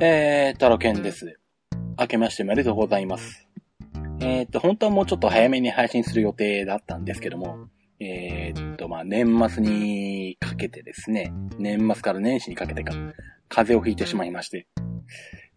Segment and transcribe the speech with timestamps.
[0.00, 1.40] えー、タロケンです。
[1.98, 3.48] 明けましておめでとうございます。
[4.20, 7.66] えー、っと、本当はもうちょっと早めに配信する予定だったんですけども、
[7.98, 12.92] えー、っと、まあ、年末にかけてですね、年末から年始にかけてか、
[13.48, 14.68] 風邪をひいてしまいまして、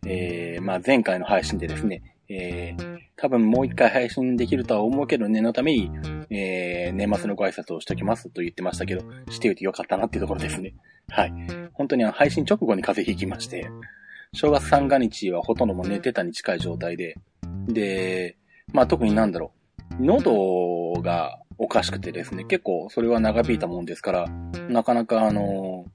[0.07, 5.91] えー、まあ、前回の配信でですね、えー、多分もう一回配信できるとは思うけど、念のために、
[6.31, 10.73] えー、年末のご挨拶をしときますと言ってましたけど、しておいてよかったなっていうところですね。
[11.09, 11.33] はい。
[11.73, 13.69] 本当にあの配信直後に風邪ひきまして、
[14.33, 17.17] 正月三が日はほとんども寝てたに近い状態で、
[17.67, 18.37] で、
[18.71, 19.51] まあ特になんだろ
[19.99, 24.27] う、喉がおかしくてですね、結構それは長引いたもんですから、
[24.69, 25.85] なかなかあの、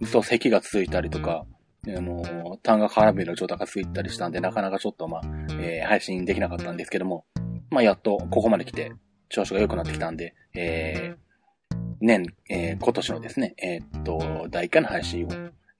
[0.00, 1.44] ずっと咳が続いたりとか、
[1.88, 5.22] あの、痰が絡める状態が続いたりしたんで、なかなかちょっとまあ、
[5.60, 7.24] えー、配信できなかったんですけども、
[7.70, 8.92] まあやっとここまで来て、
[9.28, 15.30] 調子が良くなってきたんで、えー、年、えー、今年のですね、えー、っと、第1回の配信を、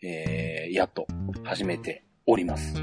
[0.02, 1.06] えー、やっと
[1.44, 2.74] 始めております。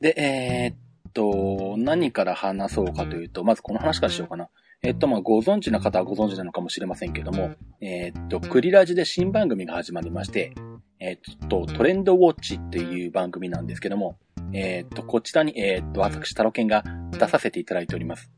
[0.00, 4.48] で、えー、っと、何から話そうかというと、まずこの話からしようかな。
[4.82, 10.52] えっと、まあ、ご存知の方はご存知なのかもしれませんけども、えー、っと、クリラジで新番組が始まりまして、
[11.00, 11.18] えっ
[11.48, 14.18] と、トレンドウォッチっていう番組なんですけども、
[14.52, 18.30] えっと、こちらに、えっと、私、タロケンが出させていただいております。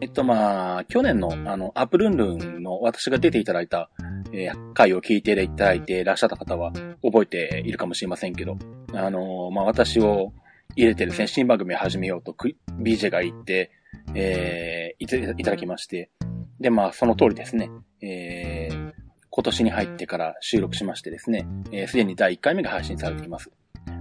[0.00, 3.90] えっと、まあ、去年の、あの、アップルンルンの私が出ていただいた、
[4.36, 6.70] えー、回を聞いていただいていらっしゃった方は
[7.02, 8.58] 覚えているかもしれませんけど、
[8.92, 10.32] あの、まあ、私を
[10.76, 12.36] 入れてですね、新番組を始めようと
[12.78, 13.70] BJ が言って、
[14.14, 15.04] えー、
[15.38, 16.10] いただきまして、
[16.60, 17.70] で、まあ、その通りですね、
[18.02, 18.92] えー、
[19.30, 23.50] 今年に入ってから収録しましてですね、す、えー、で、に第1回目が配信されています。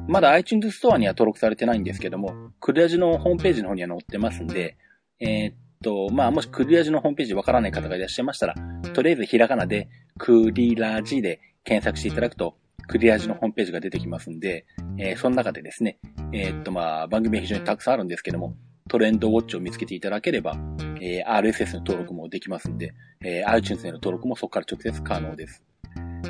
[0.08, 4.78] まだ iTunes ストアには登録されてないんですけども、クリアジのホームページの方には載ってますんで、
[5.20, 5.54] えー、
[5.86, 8.56] と、まあ、もしクリアジのホームページわからない方がいらっしゃいましたら、
[8.94, 12.56] とりあえずひらがなで、クリラジで検索していただくと、
[12.88, 14.66] クリアジのホームページが出てきますんで、
[14.98, 16.00] えー、その中でですね、
[16.34, 18.56] えー、っと、まあ、番組は非常にたくさんあるんですけども、
[18.90, 20.58] トレンドウォッチを見つけていただければ、
[21.02, 22.94] えー、RSS の登録もできますんで、
[23.24, 25.64] えー、iTunes への登録もそこから直接可能です。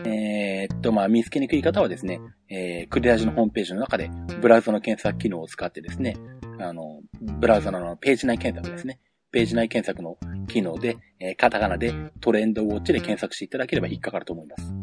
[0.05, 2.19] えー、っと、まあ、見つけにくい方はですね、
[2.49, 6.17] えー、クリアジのホームページの中で、ブラウザの検索機能を使ってですね、
[6.59, 8.99] あの、ブラウザのページ内検索ですね。
[9.35, 14.73] ページ内検索の機能で、えー、カタカナでトレンドウォッチで検索していただければ引っかかると思います。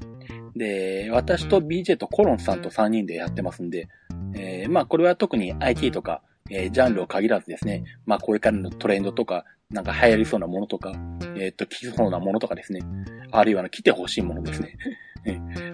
[0.54, 3.88] で、私と BJ とコロンさんと3人でやってますんで、
[4.34, 6.20] えー、まあこれは特に IT とか、
[6.50, 10.92] えー、ジャンルを限らずですね、まあこれからのトレンドとか、なんか流行りそうなものとか、
[11.38, 12.82] えっ、と、来そうなものとかですね、
[13.30, 14.76] あるいは来てほしいものですね。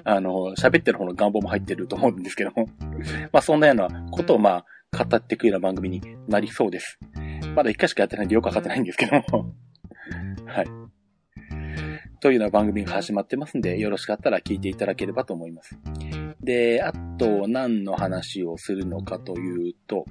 [0.05, 2.69] あの、喋ってる方の願望も入ってると思うんですけども、
[3.33, 7.01] まあそんなようなことをまあ語っていくような番組になりそうです。
[7.59, 9.53] まだ一回しかやってないんでよくわかってないんですけども。
[10.47, 10.67] はい。
[12.21, 15.77] というような番組が始まってますんで、よろしかったら聞いていただければと思います。
[16.41, 20.05] で、あと、何の話をするのかというと、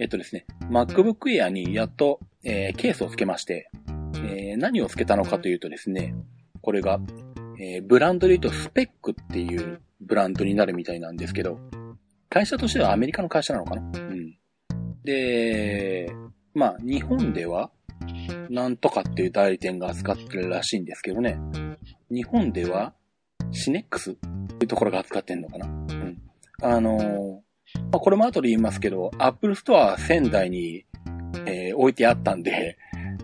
[0.00, 3.70] えっとですね、MacBook Air にやっと、えー、ケースをつけまして、
[4.16, 6.16] えー、何をつけたのかというとですね、
[6.60, 6.98] これが、
[7.60, 11.60] えー、ブランドで言うとスペックっていうブランドになるみたいなんですけど、
[12.28, 13.82] 会社としてはアメリカの会社なのかな？
[14.00, 14.36] うん。
[15.04, 16.12] で、
[16.60, 17.70] まあ、日本では、
[18.50, 21.38] なんとかっていう代理店が扱ってるらしいんですけどね。
[22.10, 22.92] 日本では、
[23.50, 25.64] シネックスっていうところが扱ってんのかな。
[25.64, 26.18] うん。
[26.62, 30.84] あのー、まあ、これも後で言いますけど、 Apple Store 仙台に、
[31.46, 32.76] えー、置いてあったんで、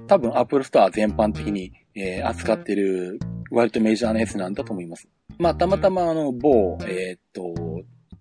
[0.06, 3.20] 多分 Apple Store 全般的に、えー、扱ってる
[3.50, 5.06] 割とメジャーなやつなんだと思います。
[5.36, 7.42] まあ、たまたまあの、某、えー、っと、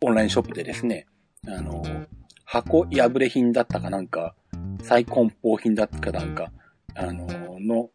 [0.02, 1.08] オンラインショップでですね、
[1.48, 1.82] あの、
[2.46, 4.36] 箱破れ品だったかなんか、
[4.86, 6.52] 再梱包品だったかなんか、
[6.94, 7.28] あの、
[7.60, 7.90] の、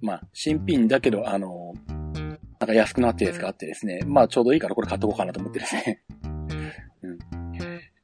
[0.00, 1.74] まあ、新品だけど、あの、
[2.58, 6.02] なんか安くなってるやつがあってですね、まあちょうどいいからこれ買っとこうかなと思ってですね。
[7.02, 7.18] うん。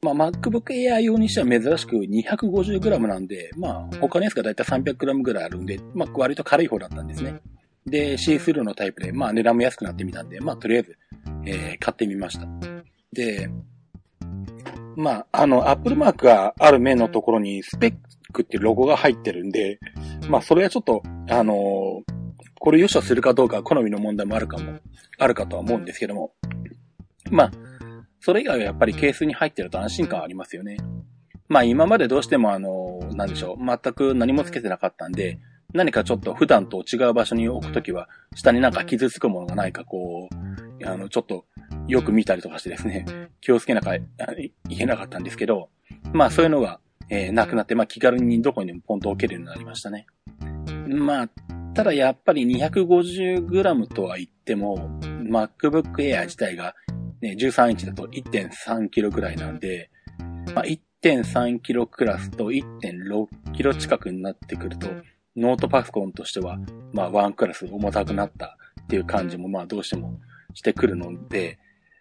[0.03, 7.41] まあ MacBook Air 用にしては珍しく 250g なんで、まあ他のやつがだいたい 300g ぐらいあるんで、まあ割と軽い方だったんですね。
[7.87, 10.99] で、シースルーのタイプで、まあ値段も安くなってみたんで、まあとりあえず、
[11.47, 12.47] えー、買ってみました。
[13.13, 13.49] で、
[14.97, 17.95] まあ、あの、アップルマークがある面のところにスペッ
[18.33, 19.79] クっていうロゴが入ってるんで、
[20.29, 22.03] まあ、それはちょっと、あのー、
[22.59, 24.79] これ良しとするかどうか好みの問題もあるかも、
[25.19, 26.33] あるかとは思うんですけども、
[27.31, 27.53] まあ、
[28.21, 30.77] それ以外はやっぱりケースに入ってると安心感ありますよね。
[31.49, 35.39] まあ今までどうしてもあの、なんでしょう、全く何もつけてなかったんで、
[35.73, 41.45] 何かちょっと普段と違う場所に置くときは、下になんか傷つくものがないか、こう、あの、ちょっと
[41.87, 43.07] よく見たりとかしてですね、
[43.41, 44.03] 気をつけなか、 い
[44.77, 45.71] けなかったんですけど、
[46.13, 50.07] まあそういうのが、えー、なくなって、まあ気軽にどこにでもポンと置けるようになりましたね。
[50.89, 51.29] まあ、
[51.75, 56.75] ただやっぱり 250g とは言っても、MacBook Air 自体が
[57.23, 59.91] ね、13インチだと1.3キロぐらいなんで、
[60.55, 64.89] まあ、1.3キロクラスと1.6キロ近くになってくると、
[65.37, 66.59] ノートパソコンとしては、
[66.93, 70.21] まあ、ワンクラス重たくなったっていう感じも、まあ、どうしても
[70.55, 71.59] してくるので、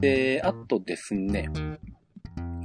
[0.00, 1.48] で、あとですね、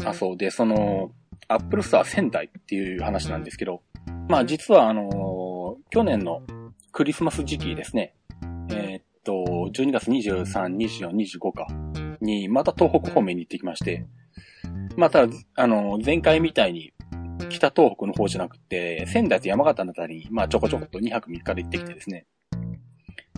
[0.03, 1.11] あ、そうで、その、
[1.47, 3.81] Apple Store 仙台っていう話なんですけど、
[4.27, 6.41] まあ実はあの去年の
[6.91, 8.15] クリスマス時期ですね、
[9.71, 11.67] 12月23、24、25か、
[12.21, 14.05] に、また東北方面に行ってきまして、
[14.95, 16.93] また、あの、前回みたいに、
[17.49, 22.25] 北東北の方じゃなくて、仙台と山形のあたりに、まあ、ちょこちょこと2泊3日で行ってきてですね。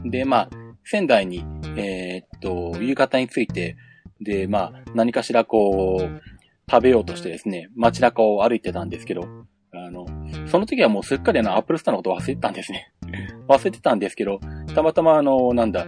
[0.03, 0.49] で、まあ、
[0.83, 1.45] 仙台に、
[1.77, 3.77] えー、っと、夕方に着いて、
[4.21, 6.21] で、まあ、何かしらこう、
[6.69, 9.23] 食べようとしてですね、街中を歩いてたんですけど、
[9.73, 10.05] あの、
[10.47, 12.92] その時はもうすっかりあの、 Apple Store のことを忘れてたんですね。
[13.47, 14.39] 忘れてたんですけど、
[14.73, 15.85] たまたまあの、なんだ、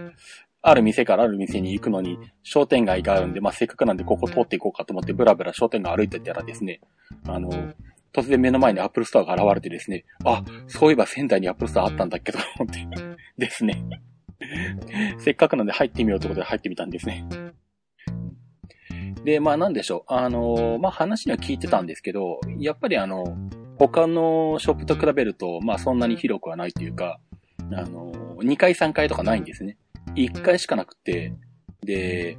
[0.62, 6.80] ある店からある店に行くのに、商店街があるんで、まあ、せっかくなんでここ通っていこうかと思って、ブラブラ商店街歩いてたらですね、
[7.28, 7.50] あの、
[8.12, 12.86] 突然目の前に Apple Store が現れてですね、あ、そういえば仙台に Apple Store あったんだっけと、思って
[13.38, 13.84] ですね。
[15.18, 17.24] せっかくなんで入ってみようということで入ってみたんですね。
[19.24, 20.12] で、まあなんでしょう。
[20.12, 23.36] あの、まあ話には聞いてたんですけど、やっぱりあの、
[23.78, 27.20] 他のショップと比べると、まあそんなに広くはないというか、
[27.72, 29.76] あの、2階3階とかないんですね。
[30.14, 31.34] 1階しかなくて、
[31.82, 32.38] で、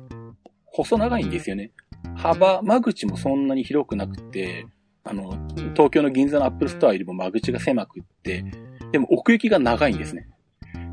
[0.66, 1.72] 細長いんですよね。
[2.16, 4.66] 幅、間口もそんなに広くなくて、
[5.04, 5.38] あの、
[5.74, 8.44] 東京の銀座の Apple Store よりも間口が狭くって、
[8.92, 10.28] でも奥行きが長いんですね。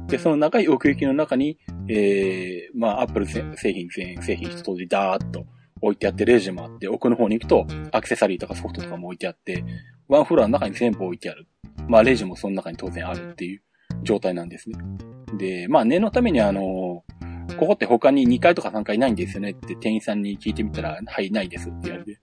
[0.06, 1.58] で、その長い奥行きの中に、
[1.88, 3.42] えー、まあ、アップル製
[3.72, 5.46] 品全製品一通りダーッと
[5.80, 9.64] 置いてあって、レジもあって、奥の方に行くと、アクセサリーとかソフトとかも置いてあって、
[10.08, 11.46] ワンフロアの中に全部置いてある。
[11.88, 13.62] まあ、レジもその中に当然あるっていう
[14.02, 14.78] 状態なんですね。
[15.38, 17.04] で、まあ念のためにあの、
[17.58, 22.20] ここって他に2階とか3階ないんですよねって店員さんに聞いてみたら、はい、ないですって言われて。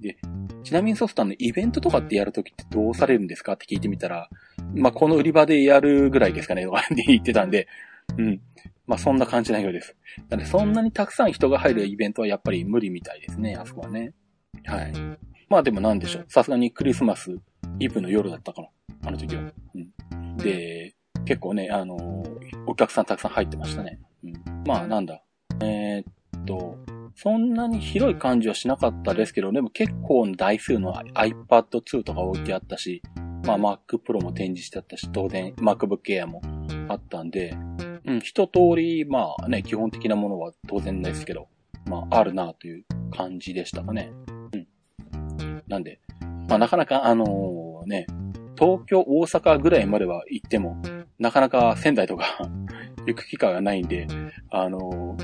[0.00, 0.16] で、
[0.62, 3.52] ちなみにソフトのイベントとかってやるときってどうされるんですか？
[3.54, 4.28] って聞いてみたら、
[4.74, 7.68] まあこの売り場でやるぐらいですかねとかっ て言ってたんで、
[8.18, 8.40] うん。
[8.86, 9.96] まあそんな感じなようです。
[10.28, 14.12] なのでそんなにたくさん人が入るイベントはやっぱり無理みたいですね、あそこはね。
[14.66, 14.92] はい。
[15.48, 16.26] まあでもなんでしょう。
[16.28, 17.38] さすがにクリスマス
[17.78, 18.68] イブの夜だったかな。
[19.06, 19.42] あの時は。
[19.74, 19.88] うん。
[20.36, 24.00] で、結構ね、あのー、お客さんたくさん入ってましたね。
[24.22, 24.32] うん、
[24.66, 25.22] まあ、なんだ。
[25.60, 26.76] えー、っと、
[27.16, 33.02] そんなに広い感じはしなかったですけど、でも結構の台数の iPad 2とか置いてあったし、
[33.46, 36.42] まあ Mac Pro も展示してあったし、当然 MacBook Air も
[36.88, 37.56] あったんで、
[38.04, 41.48] うん、一通り、まあね、基本的なものは当然ですけど、
[41.86, 44.10] まああるなという感じでしたかね。
[44.52, 44.56] う
[45.44, 45.62] ん。
[45.68, 46.00] なんで、
[46.48, 48.06] まあなかなかあのー、ね、
[48.56, 50.80] 東京、大阪ぐらいまでは行っても、
[51.18, 52.24] なかなか仙台とか
[53.06, 54.06] 行く機会がないんで、
[54.50, 55.16] あの、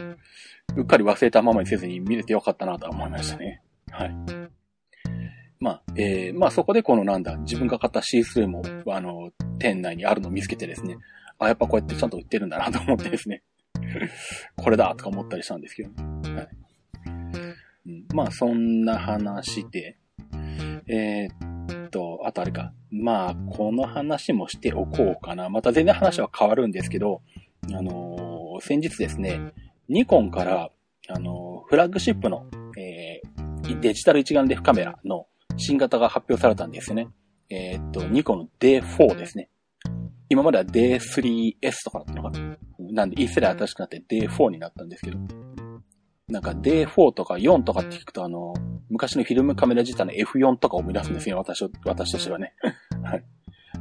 [0.77, 3.63] うっかり忘れたままにせずに見れてよかったなとは思いましたね。
[3.91, 4.15] はい。
[5.59, 10.97] まあ、えー、まあそこでこのなんだ、自分が買った C も、あの、店内にあるのを見つけてですね、
[11.39, 13.43] あ、やっぱこうやってちゃんと売ってるんだなと思ってですね、
[14.57, 16.49] これだとか思ったりしたんですけど、ね、はい。
[17.87, 19.99] うん、まあそんな話で、
[20.87, 22.73] えー、っと、と、あとあれか。
[22.91, 25.49] まあ、この話もしておこうかな。
[25.49, 27.23] また全然話は変わるんですけど、
[27.73, 29.53] あのー、先日ですね、
[29.89, 30.71] ニコンから、
[31.09, 32.47] あのー、フラッグシップの、
[32.79, 37.09] えー、デジタル一眼レフカメラの新型が発表されたんですよね。
[37.51, 39.51] えー、っと、ニコンの D4 ですね。
[40.29, 42.57] 今までは D3S とかだったのかな。
[42.79, 45.19] なんで、1世代新しくなって D4 になったんですけど。
[46.29, 48.55] なんか D4 とか4とかって聞くとあの、
[48.91, 52.55] 昔のフィルムカメラ自体の F4 とかを生み出すんですよ、私私としてはね。
[53.03, 53.25] はい。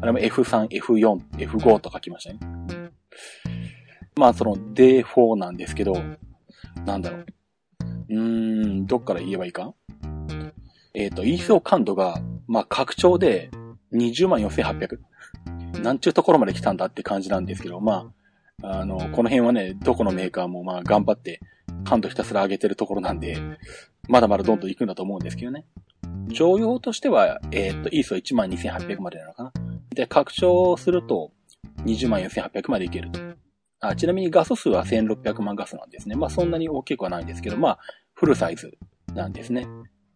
[0.02, 2.92] あれも F3、F4、F5 と書きましたね。
[4.16, 5.96] まあその D4 なんですけど、
[6.86, 7.26] なんだろう。
[8.10, 8.20] うー
[8.82, 9.74] ん、どっから言えばいいか？
[10.94, 13.52] えっ、ー、と、ESO 感度が、まあ拡張で
[13.94, 15.00] 20万4800。
[15.82, 18.12] なんちゅうところまで来たんだって感じなんですけど、ま
[18.64, 21.40] あ、あの、この辺はね、どこのメーカーもまあ頑張って
[21.84, 23.38] 感度ひたすら上げてるところなんで、
[24.08, 25.66] まだまだどんどん行くんだと思うんですけどね。
[26.28, 29.54] 常用としては、えっ、ー、と、ISO12800 までなのかな。
[29.94, 31.32] で、拡張すると
[31.86, 33.20] 204,800までいけると。
[33.82, 36.16] あちなみにガス数は1600万ガスなんですね。
[36.16, 37.80] まあそんなに大きくはないんですけど、まあ
[38.14, 38.78] フルサイズ
[39.14, 39.68] なんですね。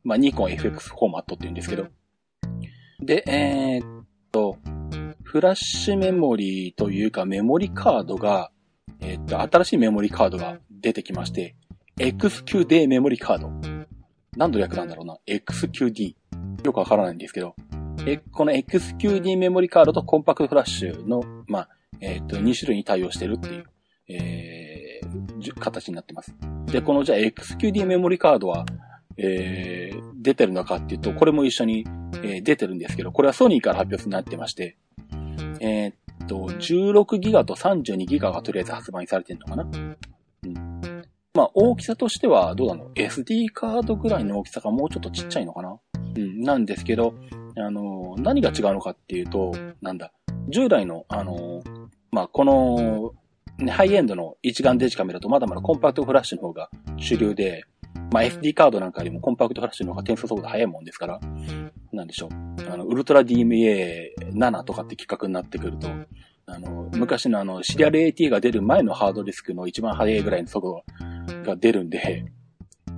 [0.03, 1.88] まあニコン FX フォーマットって言うんですけど。
[3.00, 4.58] で、えー、っと、
[5.24, 8.51] フラッシュメモリーというかメモリカードが、
[9.00, 11.55] えー、っと、新しいメモリカードが出てきまして、
[11.97, 13.49] XQD メモリカード。
[14.35, 16.15] 何の略なんだろうな？XQD。
[16.63, 17.55] よくわからないんですけど、
[18.05, 21.69] え、この XQD メモリカードとコンパクトフラッシュの、まあ、
[22.01, 23.65] えっ、ー、と、2種類に対応してるっていう、
[24.09, 26.35] えー、形になってます。
[26.65, 28.65] で、このじゃあ XQD メモリカードは、
[29.15, 31.85] えー、出てるのかっていうと、これも一緒に、
[32.23, 34.75] えー、出てるんですけど、これはソニーから発表になってまして、
[35.61, 39.95] えー、っと、16ギガと32ギガがとりあえず発売されてるのかな？
[41.35, 45.79] まあ、大きさとしては、どうなの ?SD カードぐらいの大きさがもうちょっとちっちゃいのかな
[46.15, 47.15] うん、なんですけど、
[47.57, 50.11] あの、何が違うのかっていうと、なんだ、
[50.49, 51.63] 従来の、あの、
[52.11, 53.13] まあ、この、
[53.57, 57.65] ね、ハイエンドの一眼デジカメラとまだまだコンパクトフラッシュの方が主流で、
[58.11, 61.19] まあ、SD カードなんかよりもコンパクトフラッシュの方が転送速度速いもんですから、
[61.91, 62.29] なんでしょう。
[62.71, 65.87] あの、ウルトラ DMA7 とかって企画になってくると、
[66.45, 70.83] あの、昔のあの、シリアル AT が出る前のハードディスクの一番速いぐらいの速度
[71.43, 72.25] が出るんで、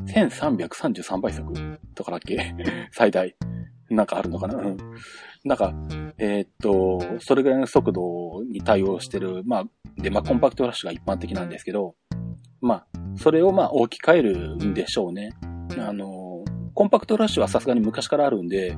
[0.07, 1.53] 1333倍速
[1.95, 2.55] とかだっけ？
[2.91, 3.35] 最大。
[3.89, 4.55] なんかあるのかな？
[4.55, 4.77] うん。
[5.43, 5.73] なんか、
[6.17, 9.63] えー、っと、それぐらいの速度に対応してる、まあ、
[9.97, 11.95] で、まあ、コンパクトラッシュが一般的なんですけど、
[12.61, 12.87] まあ、
[13.17, 15.33] それをまあ、置き換えるんでしょうね。
[15.77, 18.75] あの、コンパクトラッシュはさすがに昔からあるんで、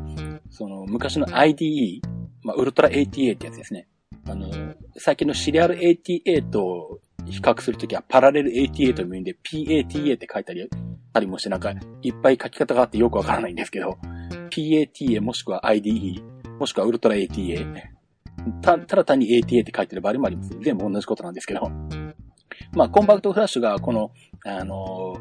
[0.50, 2.02] その、昔の IDE、
[2.44, 3.88] まあ、ウルトラ ATA ってやつですね。
[4.30, 4.50] あの、
[4.98, 10.70] 最近のシリアル ATA と比較するときはパラレル ATA という意味で PATA って書いたり、
[11.14, 13.98] たりもしてなんかいっぱい書き方があってよくわからないんですけど、
[14.50, 16.22] PATA もしくは IDE、
[16.60, 17.66] もしくはウルトラ ATA、
[18.62, 20.58] た、ただ単に ATA って書いてる場合もあります。
[20.62, 21.70] 全部同じことなんですけど。
[22.74, 24.12] まあ、コンパクトフラッシュがこの、
[24.46, 25.16] あの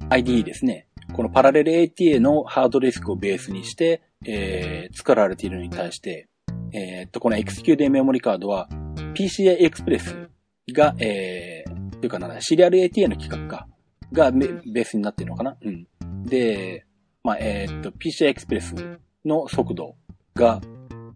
[0.00, 0.86] ー、IDE ですね。
[1.12, 6.28] このパラレル ATA のハードディスクをベースにして、えー、作られているのに対して、
[6.72, 8.68] えー、っと、この XQD メモリカードは
[9.14, 10.28] PCI Express
[10.72, 13.66] が、えー、というかな、シリアル ATA の規格か、
[14.12, 15.56] がベースになってるのかな？
[15.60, 15.86] うん。
[16.24, 16.86] で、
[17.22, 19.96] まあ、えー、っと、PCI Express の速度
[20.34, 20.60] が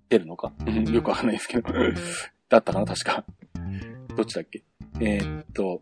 [0.09, 0.53] 出るのか？
[0.93, 1.73] よくわかんないですけど。
[2.49, 3.25] だったかな確か。
[4.15, 4.63] どっちだっけ？
[5.01, 5.81] えー、っと、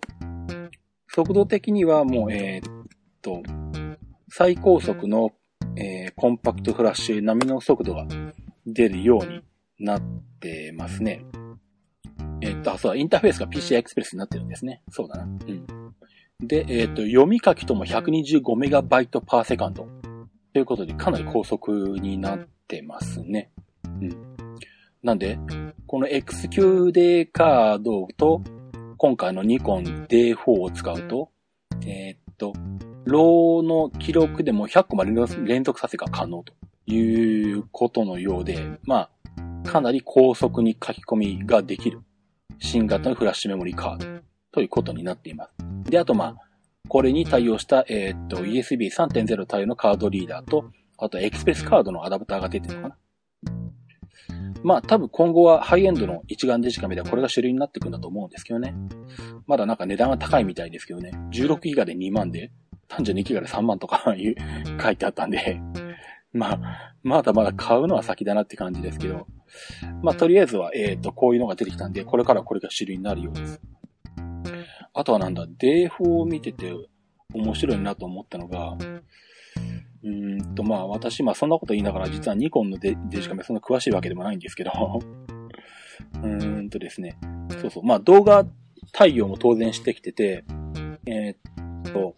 [1.09, 2.87] 速度的にはもう、えー、っ
[3.21, 3.43] と、
[4.29, 5.33] 最高速の、
[5.77, 8.07] えー、コンパクトフラッシュ並みの速度が
[8.67, 9.43] 出るように
[9.81, 10.03] なっ
[10.39, 11.25] てますね。
[12.43, 14.83] えっと、あそう、インターフェースが PCI Express になってるんですね。
[14.91, 15.25] そうだな。
[15.25, 15.67] うん。
[16.41, 19.89] で、えっと、読み書きとも 125MB パーセカンド。
[20.53, 23.51] ということで、かなり高速になってますね。
[23.85, 24.17] うん。
[25.03, 25.39] なんで、
[25.87, 28.43] この XQD カードと、
[28.97, 31.31] 今回のニコン D4 を使うと、
[31.87, 32.53] えー、っと、
[33.05, 35.13] ローの記録でも100個まで
[35.45, 36.53] 連続させが可能と
[36.87, 39.11] いうことのようで、まあ、
[39.64, 42.00] かなり高速に書き込みができる
[42.59, 45.50] 新型のフラッシュメモリーカードということになっています。
[45.90, 46.37] で、あとまあ、
[46.88, 52.97] これに対応した、えー、っと、USB 3.0対応のカードリーダーと、あとエクスプレスカードのアダプターが出てるのかな。
[54.62, 58.75] まあ多分今後はハイエンドの一眼デジカメではこれが主流になってくるんだと思うんですけどね。
[59.47, 61.12] まだなんか値段が高いみたいですけどね。
[61.33, 62.50] 16ギガで2万で、
[62.90, 64.05] 32ギガで3万とか
[64.83, 65.61] 書いてあったんで、
[66.33, 69.26] まあ、まだまだ買うのは先だなって感じですけど、
[70.02, 73.61] まあ、とりあえずは、えっ、ー、と、こういうのが出てきたんで、これからこれが主流になるようです。
[74.92, 76.73] あとはなんだ、デーフを見てて
[77.35, 78.76] 面白いなと思ったのが、
[80.02, 84.71] うーんと、まあ私、まあそんなこと言いながら実はニコンのデデジカメそんな詳しいわけでもないんですけど、
[86.14, 87.19] うーんとですね、
[87.61, 88.47] そうそう、まあ動画
[88.92, 90.45] 対応も当然してきてて、
[91.07, 92.16] えー、っと、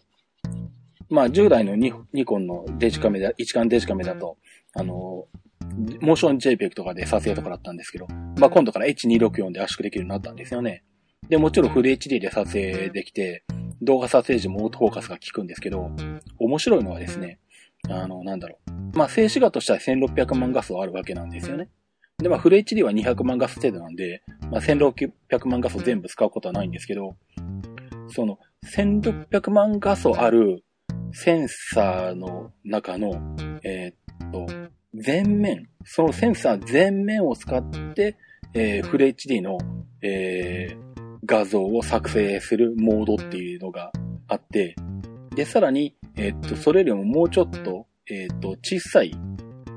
[1.09, 4.37] まあ従来のニニコンのデジカメだ、一眼デジカメだと、
[4.73, 5.27] あの、
[6.01, 10.83] モーション JPEG とかで撮影とかだったんですけど、まあ今度から H264 で圧縮できるようになったんですよね。
[11.29, 13.43] で、もちろんフル HD で撮影できて、
[13.81, 15.91] 動画撮影時もオートフォーカスが効くんですけど、
[16.39, 17.39] 面白いのはですね、
[17.89, 18.97] あの、なんだろう。
[18.97, 21.69] まあ、静止画としては1600万画素あるわけなんですよね。
[22.17, 25.11] で、まあ、フル HD は200万画素程度なんで、まあ、1600
[25.49, 27.15] 万画素全部使うことはないんですけど、
[28.09, 28.39] その、
[28.75, 30.63] 1600万画素ある
[31.11, 34.62] センサーの中の、えー、っと、
[34.95, 38.17] 全面、そのセンサー全面を使って、
[38.53, 39.57] えー、フル HD の、
[40.01, 43.91] えー、画像を作成するモードっていうのが
[44.27, 44.75] あって、
[45.35, 49.11] で、さらに、えー、っと、それよりももうちょっと、えー、っと、小さい、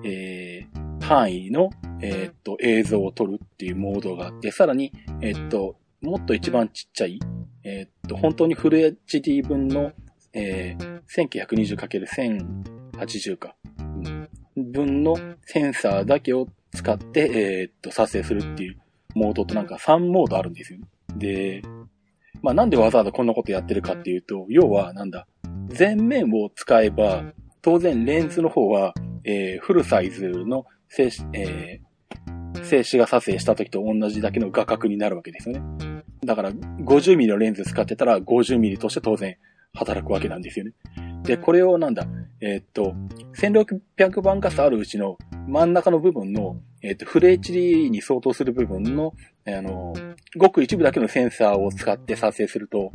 [0.04, 1.70] えー、範囲の、
[2.02, 4.92] えっと、映像を撮るっていうモードがあって、さらに、
[5.22, 7.18] えっと、もっと一番ちっちゃい、
[7.64, 9.92] えっと、本当にフル HD 分の、
[10.34, 11.00] えー、
[12.98, 13.56] 1920×1080 か、
[14.76, 18.78] 分のセンサーだけを使って、えー、っと、撮影するっていう
[19.14, 20.80] モードとなんか3モードあるんですよ。
[21.16, 21.62] で、
[22.42, 25.26] まあなんでわざわざこんなことやってるかっていうと、要はなんだ、
[25.76, 27.24] 前面を使えば、
[27.62, 36.02] 当然レンズの方は、えー、フルサイズの静止、えー、静止画撮影した時と同じだけの画角になるわけですよね。
[36.24, 39.36] だから、50mm のレンズ使ってたら 50mm として当然
[39.74, 40.72] 働くわけなんですよね。
[41.26, 42.06] で、これをなんだ、
[42.40, 42.94] えー、っと、
[43.34, 45.18] 1600番画素あるうちの
[45.48, 49.12] 真ん中の部分の、えー、っと、フル HD に相当する部分の、
[49.46, 49.94] あの、
[50.36, 52.92] ごく一部だけのセンサーを使って撮影すると、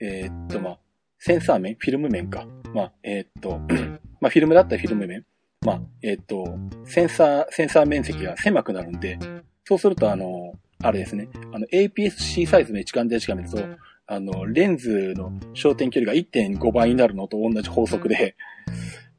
[0.00, 0.78] えー、っと、まあ、
[1.18, 2.46] センサー面フィルム面か。
[2.74, 3.60] まあ、えー、っと、
[4.20, 5.24] まあ、フィルムだったらフィルム面。
[5.64, 9.18] まあ、えー、っと、センサー、センサー面積が狭くなるんで、
[9.64, 13.58] そうすると、あの、あれですね、あの、APS-C サイズの一眼デジカメだと、
[14.06, 18.36] あの、レンズの焦点距離が1.5倍になるのと同じ法則で、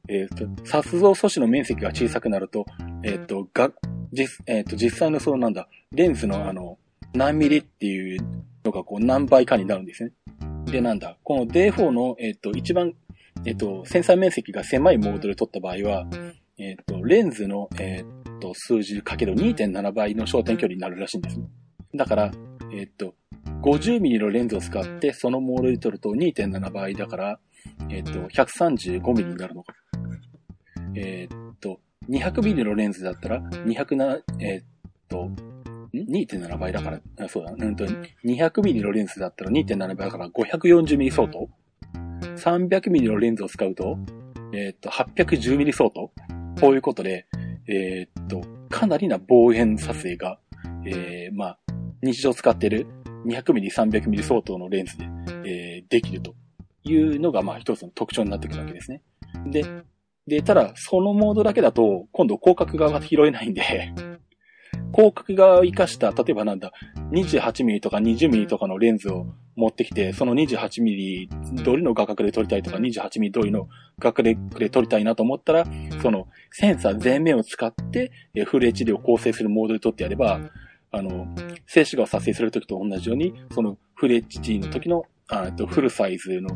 [0.07, 2.65] えっ、と、撮像素子の面積が小さくなると、
[3.03, 3.71] えっ、と、が、
[4.13, 6.77] 実、えっ、と、実際のそのなんだ、レンズのあの、
[7.13, 8.21] 何ミリっていう
[8.63, 10.11] のがこう何倍かになるんですね。
[10.65, 12.93] で、なんだ、この D4 の、えっ、と、一番、
[13.45, 16.07] えっ、と、センサー面積が狭いモードで撮った場合は、
[16.57, 21.39] えっ、と、レンズの、えっ、と、数字かける2.7倍の焦点距離になるらしいんです。
[21.93, 22.31] だから、
[22.71, 23.13] えっ、と、
[23.61, 27.39] 50mm のレンズを使ってそのモードで撮ると2.7倍だから、
[27.89, 29.73] えっ、と、135mm になるのか。
[30.95, 34.63] えっ、と、200mm のレンズだったら、207、えっ、
[35.07, 35.29] と、
[35.93, 37.85] 2.7倍だから、そうだ、うんと、
[38.25, 41.49] 200mm のレンズだったら2.7倍だから 540mm 相当
[42.35, 43.97] ?300mm のレンズを使うと、
[44.53, 46.11] えー、っと、810mm 相当
[46.59, 47.27] こういうことで、
[47.67, 50.39] えー、っと、かなりな望遠撮影が、
[50.85, 51.57] えー、まあ、
[52.01, 52.87] 日常使ってる
[53.27, 55.05] 200mm、300mm 相当のレンズで、
[55.45, 56.33] えー、できると
[56.83, 59.01] いうのが、まあ、一つの特徴になってくるわけですね。
[59.45, 59.63] で、
[60.27, 63.61] で、ただ、そのモードだけだと、今度広角側が拾えないんで
[64.93, 66.71] 広角側を活かした、例えばなんだ、
[67.11, 75.65] 28ミリとか20ミリとかのレンズを持ってきて、その28ミリ通りの画角で撮りたいとか、28ミリ通りの画角で撮りたいなと思ったら、
[76.01, 78.11] そのセンサー全面を使って、
[78.45, 80.41] フル HD を構成するモードで撮ってやれば、
[80.91, 81.27] あの、
[81.65, 86.49] 静止画を撮影するときと同じように、そのフル HD の時の、あとフルサイズの、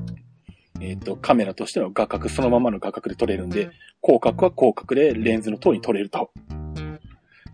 [0.80, 3.70] えっ、と、カメラとしての画角、そのままの画角で撮れるんで、
[4.02, 6.32] 広角は広角でレンズの通りに撮れると。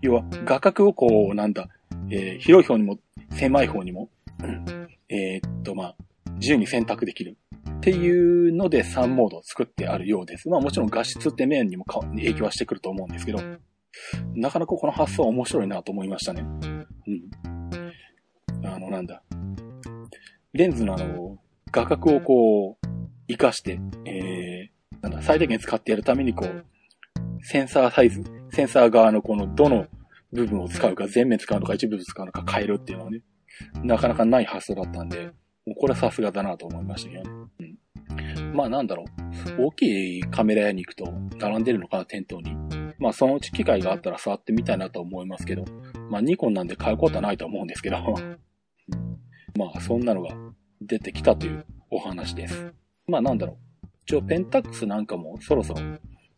[0.01, 1.67] 要は、画角をこう、なんだ、
[2.09, 2.99] えー、広い方にも、
[3.31, 4.09] 狭い方にも、
[4.43, 5.95] うん、えー、っと、まあ、
[6.35, 7.37] 自由に選択できる。
[7.77, 10.49] っていうので3モードを作ってあるようです。
[10.49, 13.39] まあもちろん画質って面にも影響はしてくると思うんですけど、
[14.35, 16.41] なかなかこの発想は面白いなと思いましたね。
[16.41, 16.45] う
[18.65, 18.65] ん。
[18.65, 19.21] あの、なんだ。
[20.53, 21.37] レンズのあの、
[21.71, 22.87] 画角をこう、
[23.27, 26.65] 活かして、えー、なんだ、最大限使ってやるためにこう、
[27.41, 29.87] センサーサイズ、センサー側のこのどの
[30.33, 33.21] 部分を使うか、全面使うのか一部使うのか変えるっていうのはね、
[33.83, 35.27] なかなかない発想だったんで、
[35.65, 37.29] もうこれはさすがだなと思いましたけどね。
[37.59, 38.53] うん。
[38.53, 39.05] まあなんだろ
[39.57, 39.65] う。
[39.65, 42.55] 大きいカメラ屋に行くと並んでるのかな、店頭に。
[42.99, 45.65] まあそのうち機会があったら触ってみたいなと思いますけど、
[46.09, 47.97] まあニコンなんで買うことはないと思うんですけど、
[49.57, 50.35] まあそんなのが
[50.81, 52.73] 出てきたというお話です。
[53.07, 53.87] まあなんだろう。
[54.03, 55.81] 一応ペンタックスなんかもそろそろ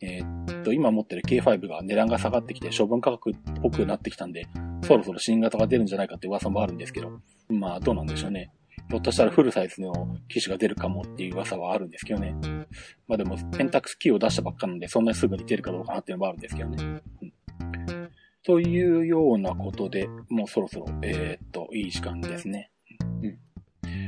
[0.01, 4.47] えー、っと、今持ってる K5 が値段が下がってきて処分価格っぽくなってきたんで、
[4.83, 7.19] そろそろ新型が出るんじゃないかって噂もあるんですけど、
[7.49, 8.51] まあどうなんでしょうね。
[8.89, 12.35] ひょっとしたらフルサイズの機種が出るかもっていう噂はあるんですけどね。
[13.07, 16.83] まあでも、ペンタクスキーを出したばっかなんで、そんなにすぐに出るかどうかなっていうのもあるんですけどね。
[16.83, 17.01] うん、
[18.43, 22.71] というようなことで、もうそろそろ、えー、っと、いい時間ですね。
[23.21, 23.37] うん。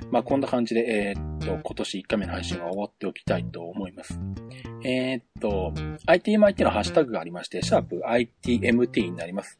[0.09, 4.19] まあこんな感じで、えー、っと、今年1回目の配信は終わっておきたいと思います。
[4.83, 5.73] えー、っと、
[6.07, 9.59] ITMIT のハッシュタグがありまして、シャープ ITMT になります。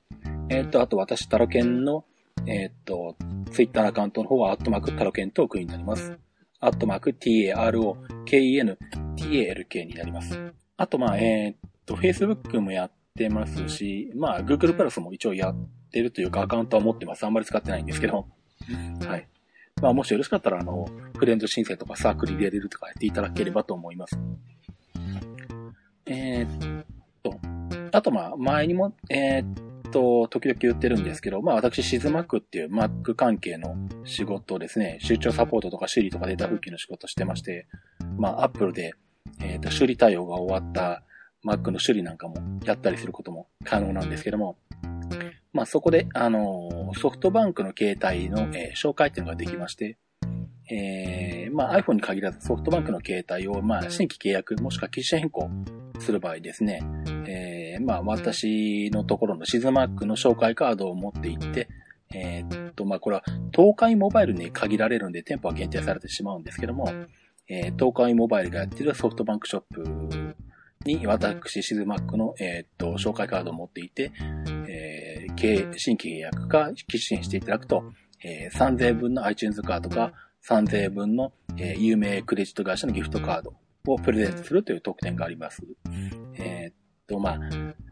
[0.50, 2.06] えっと、あと私、タロケンの
[2.48, 3.16] えー、っと、
[3.52, 6.18] ツイッターのアカウントの方は、アットマークタロケントークになります。
[6.60, 8.78] アットマーク TAROKEN
[9.16, 10.40] TALK になります。
[10.78, 15.56] あと、まあ、えー、っと、Facebook もやってますし、まあ、Google プラスも一応やっ
[15.92, 17.26] てるというか、アカウントは持ってます。
[17.26, 18.28] あんまり使ってないんですけど。
[19.06, 19.28] はい。
[19.82, 24.20] まあ、もしよろしかったら、あの、フレンド申請とかサークル入れるとかやっていただければと思います。
[26.06, 26.86] えー、っ
[27.24, 27.40] と、
[27.92, 37.68] あと、まあ、前にも、えー、っと、時々言ってるんですけど、まあ私、シズマックっていう Mac 関係の仕事をですね、出張サポートとか修理とかデータ復旧の仕事してまして、
[38.18, 38.94] まあ Apple で、
[39.40, 41.04] えっ、ー、と、修理対応が終わった
[41.46, 44.58] Mac の修理なんかもやったりすることも可能なんですけども、
[45.54, 49.98] まあそこで、あの、ソフトバンクの携帯の、えー、紹介っていうのができまして、
[50.72, 55.50] えー、まあ iPhone に限らずソフトバンクの携帯を、まあ新規契約もしくは機種変更
[56.00, 56.82] する場合ですね、
[57.28, 57.51] えー、
[57.82, 61.68] まあ私のところのシズマックの紹介カードを持っていって、
[62.14, 66.92] えー、っと、まあこれは東海モバイルに限られるんで店舗は限定されてしまうんですけども、
[67.48, 70.36] えー、東海モバイルがやっているソフトバンクショップ
[70.86, 74.12] に私、シズマックの、えー、っと、紹介カードを持っていて、
[74.68, 77.84] えー、新規契約か機種変していただくと、
[78.24, 80.14] えー、3000円分の iTunes カードか
[80.48, 83.54] 3000円分の、えー、有名クレジット会社のギフトカード
[83.88, 85.62] をプレゼントするという特典があります。
[86.36, 86.74] えー、っ
[87.12, 87.40] と、まあ、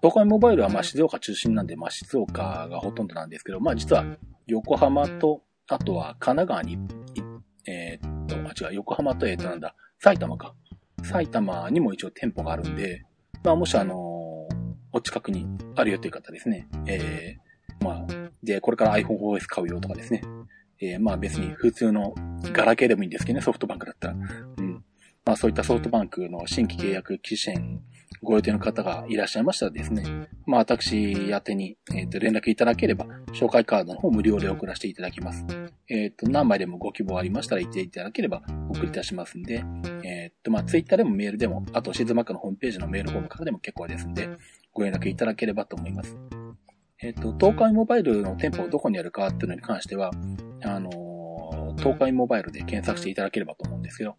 [0.02, 4.06] 東海モバイルはまあ静岡中心なんで、まあ静岡がほとんどなんですけど、まあ実は
[4.48, 6.78] 横浜と、あとは神奈川に、
[7.68, 10.56] えー、っと、あ、違う、横浜と、え、っとなんだ、埼玉か。
[11.04, 13.06] 埼玉にも一応店舗があるんで、
[13.44, 14.56] まあもしあのー、
[14.92, 20.24] お近くにあるよという方ですね、えー、まあ、で、これから iPhoneOS 買うよとかですね、
[20.82, 22.14] えー、まあ別に普通の
[22.54, 24.16] ガラケーでもいいんですけどね、ソフトバンクだったら。
[24.58, 24.69] うん。
[25.26, 27.82] まあそういったソフトバンクの新規契約機種変
[28.22, 35.46] ご予定の方がいらっしゃいましたらですね、まあ私宛てに、えー、と連絡いただければ、紹介カードの方無料で送らせていただきます。
[35.88, 39.64] えっ、ー、と、何枚でもご希望ありましたら言っていただければ送りいたしますんで、
[40.04, 44.30] えっ、ー、と、まあツイッターでもメールでも、あとシズマックのホームページのメールフォームからでも結構ですんで、
[44.74, 46.18] ご連絡いただければと思います。
[47.02, 50.12] えっ、と、東海モバイルの店舗をどこにあるかっていうのに関しては、
[50.64, 54.18] あの東海モバイルで検索していただければと思うんですけど、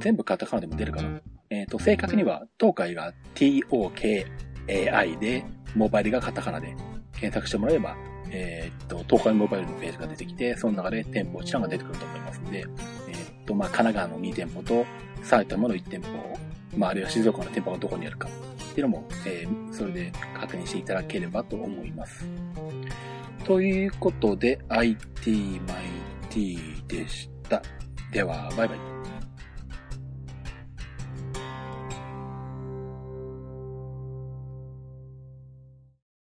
[0.00, 1.20] 全部カタカナでも出るかな。
[1.50, 6.76] えっ、ー、と、正確には、東海が TOKAI で、モバイルがカタカナで
[7.12, 7.96] 検索してもらえば、
[8.30, 14.86] えっ、ー、と、東海モバイルのページが出てきて、その中で店舗一覧が出てくると思いますので、えっ、ー、と、まあ、神奈川の2店舗と、
[15.22, 16.38] 埼玉の1店舗、
[16.76, 22.26] まあ、あるいは静岡の店舗がどこにあるかっていうのも、えー、それで確認していただければと思います。
[23.44, 27.62] ということで、IT マイ T でした。
[28.10, 28.93] では、バイバイ。